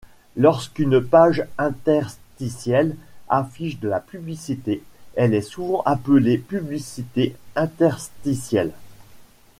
Lorsqu'une 0.35 0.99
page 0.99 1.45
interstitielle 1.59 2.95
affiche 3.29 3.79
de 3.79 3.87
la 3.87 3.99
publicité, 3.99 4.81
elle 5.15 5.35
est 5.35 5.43
souvent 5.43 5.83
appelée 5.83 6.39
publicité 6.39 7.35
interstitielle. 7.55 8.71